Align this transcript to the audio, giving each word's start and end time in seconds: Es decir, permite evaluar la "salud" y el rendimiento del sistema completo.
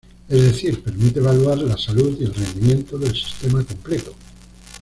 Es 0.29 0.41
decir, 0.41 0.81
permite 0.83 1.19
evaluar 1.19 1.59
la 1.59 1.77
"salud" 1.77 2.17
y 2.19 2.23
el 2.23 2.33
rendimiento 2.33 2.97
del 2.97 3.13
sistema 3.15 3.63
completo. 3.63 4.15